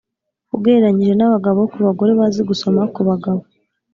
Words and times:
ugereranyije 0.55 1.13
n 1.15 1.21
abagabo 1.27 1.59
ku 1.71 1.77
bagore 1.85 2.11
bazi 2.19 2.41
gusoma 2.49 2.81
ku 2.93 3.01
bagabo 3.09 3.41